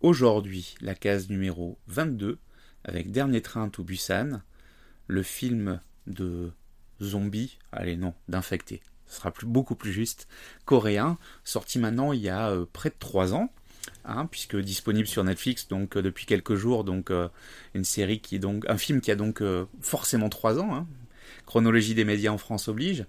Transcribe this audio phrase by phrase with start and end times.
[0.00, 2.38] aujourd'hui la case numéro 22
[2.84, 4.40] avec Dernier train to Busan,
[5.06, 6.52] le film de
[7.02, 10.28] zombies, allez non, d'infectés, ce sera beaucoup plus juste,
[10.64, 13.52] coréen, sorti maintenant il y a euh, près de 3 ans,
[14.04, 17.28] hein, puisque disponible sur Netflix donc euh, depuis quelques jours, donc euh,
[17.74, 19.42] une série qui est donc un film qui a donc
[19.80, 20.86] forcément 3 ans, hein,
[21.44, 23.04] chronologie des médias en France oblige,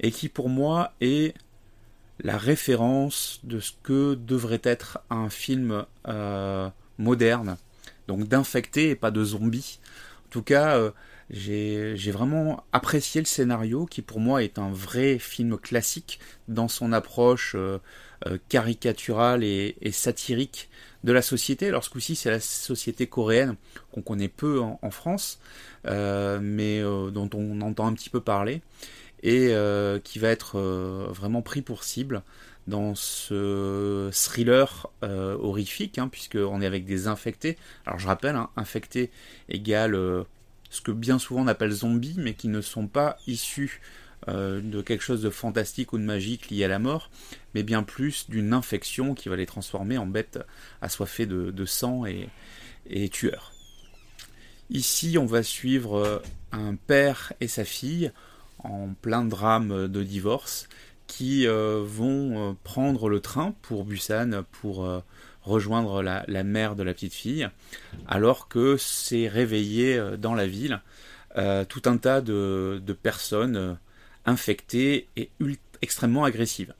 [0.00, 1.34] et qui pour moi est
[2.22, 5.84] la référence de ce que devrait être un film
[6.98, 7.56] moderne,
[8.08, 9.80] donc d'infectés et pas de zombies.
[10.26, 10.92] En tout cas,
[11.30, 16.92] j'ai vraiment apprécié le scénario qui pour moi est un vrai film classique dans son
[16.92, 17.78] approche euh,
[18.26, 20.68] euh, caricaturale et, satirique
[21.04, 21.68] de la société.
[21.68, 23.56] Alors ce coup-ci c'est la société coréenne
[23.92, 25.40] qu'on connaît peu en, France,
[25.86, 28.60] euh, mais dont on entend un petit peu parler
[29.22, 29.54] et
[30.04, 30.58] qui va être
[31.10, 32.22] vraiment pris pour cible
[32.66, 37.58] dans ce thriller horrifique, hein, puisqu'on est avec des infectés.
[37.86, 39.10] Alors je rappelle, hein, infecté
[39.48, 40.24] égale
[40.70, 43.80] ce que bien souvent on appelle zombies, mais qui ne sont pas issus
[44.28, 47.10] euh, de quelque chose de fantastique ou de magique lié à la mort,
[47.54, 50.38] mais bien plus d'une infection qui va les transformer en bêtes
[50.82, 53.52] assoiffées de, sang et, tueurs.
[54.68, 56.18] Ici, on va suivre euh,
[56.52, 58.12] un père et sa fille
[58.64, 60.68] en plein drame de divorce
[61.06, 64.86] qui euh, vont prendre le train pour Busan pour
[65.42, 67.48] rejoindre la, mère de la petite fille,
[68.06, 70.80] alors que c'est réveillé euh, dans la ville
[71.36, 73.74] euh, tout un tas de, personnes euh,
[74.26, 75.30] infectées et
[75.82, 76.74] extrêmement agressives.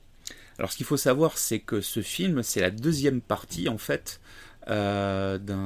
[0.57, 4.19] Alors ce qu'il faut savoir, c'est que ce film, c'est la deuxième partie en fait
[4.67, 5.57] d'une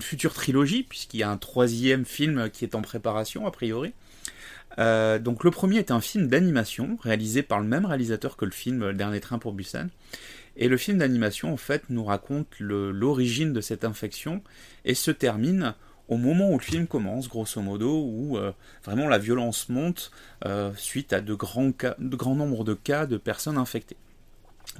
[0.00, 3.92] future trilogie, puisqu'il y a un troisième film qui est en préparation a priori.
[4.78, 8.92] Donc le premier est un film d'animation réalisé par le même réalisateur que le film
[8.92, 9.88] Dernier train pour Busan
[10.56, 14.42] et le film d'animation, en fait, nous raconte l'origine de cette infection
[14.84, 15.74] et se termine
[16.08, 18.52] au moment où le film commence, grosso modo, où euh,
[18.84, 20.10] vraiment la violence monte
[20.44, 23.96] euh, suite à de grands, de grands nombres de cas de personnes infectées.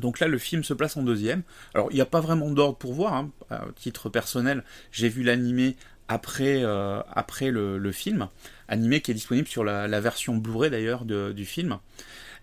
[0.01, 1.43] Donc là, le film se place en deuxième.
[1.75, 3.15] Alors, il n'y a pas vraiment d'ordre pour voir.
[3.15, 3.31] Hein.
[3.51, 5.77] À titre personnel, j'ai vu l'animé
[6.09, 8.29] après, euh, après le, film,
[8.69, 11.79] animé qui est disponible sur la, la version Blu-ray d'ailleurs du film.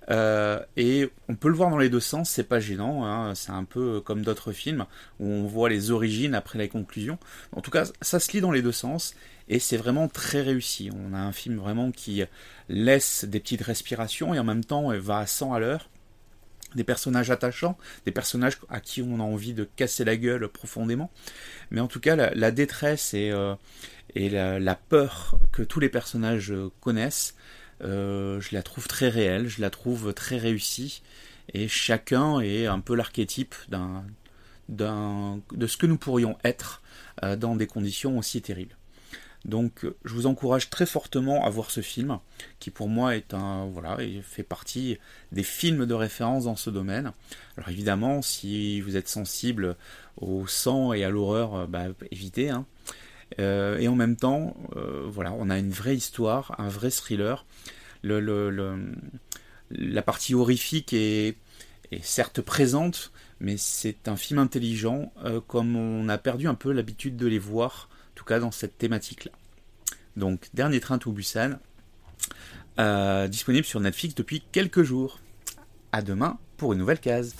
[0.09, 3.35] Euh, et on peut le voir dans les deux sens, c'est pas gênant, hein.
[3.35, 4.85] c'est un peu comme d'autres films
[5.19, 7.19] où on voit les origines après les conclusions.
[7.51, 9.13] En tout cas, ça se lit dans les deux sens
[9.47, 10.89] et c'est vraiment très réussi.
[10.93, 12.23] On a un film vraiment qui
[12.67, 15.89] laisse des petites respirations et en même temps va à 100 à l'heure.
[16.75, 21.11] Des personnages attachants, des personnages à qui on a envie de casser la gueule profondément.
[21.69, 23.55] Mais en tout cas, la, détresse et, euh,
[24.15, 27.35] la, peur que tous les personnages connaissent
[27.83, 31.01] euh, je la trouve très réelle, je la trouve très réussie,
[31.53, 33.55] et chacun est un peu l'archétype
[34.69, 36.81] de ce que nous pourrions être
[37.23, 38.75] euh, dans des conditions aussi terribles.
[39.45, 42.19] Donc je vous encourage très fortement à voir ce film,
[42.59, 44.99] qui pour moi est un voilà, il fait partie
[45.31, 47.11] des films de référence dans ce domaine.
[47.57, 49.75] Alors évidemment, si vous êtes sensible
[50.17, 52.49] au sang et à l'horreur, euh, bah, évitez.
[52.49, 52.65] Hein.
[53.39, 57.45] Euh, et en même temps, euh, voilà, on a une vraie histoire, un vrai thriller.
[58.03, 61.37] la partie horrifique est,
[62.01, 67.17] certes présente, mais c'est un film intelligent, euh, comme on a perdu un peu l'habitude
[67.17, 69.31] de les voir, en tout cas dans cette thématique-là.
[70.15, 71.59] Donc, Dernier train to Busan,
[73.29, 75.19] disponible sur Netflix depuis quelques jours.
[75.93, 77.35] À demain pour une nouvelle case.